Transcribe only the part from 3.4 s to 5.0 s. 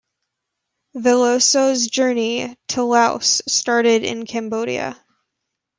started in Cambodia.